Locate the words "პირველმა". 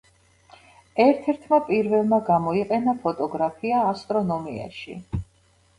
1.67-2.19